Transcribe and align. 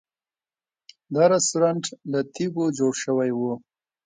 دا 1.13 1.23
رسټورانټ 1.33 1.83
له 2.11 2.19
تیږو 2.33 2.65
جوړ 2.77 2.93
شوی 3.03 3.31
و. 3.33 3.41